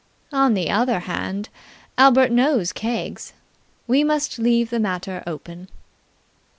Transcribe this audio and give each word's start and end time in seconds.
On 0.33 0.55
the 0.55 0.71
other 0.71 1.01
hand, 1.01 1.49
Albert 1.95 2.31
knows 2.31 2.73
Keggs. 2.73 3.33
We 3.85 4.03
must 4.03 4.39
leave 4.39 4.71
the 4.71 4.79
matter 4.79 5.21
open. 5.27 5.67